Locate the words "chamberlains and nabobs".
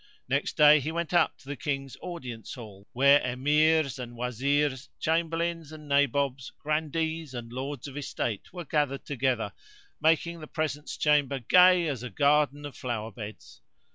4.99-6.51